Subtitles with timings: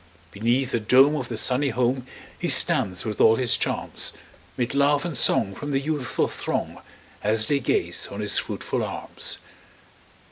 [0.31, 2.07] Beneath the dome of the sunny home,
[2.39, 4.13] He stands with all his charms;
[4.57, 6.79] 'Mid laugh and song from the youthful throng,
[7.21, 9.37] As they gaze on his fruitful arms.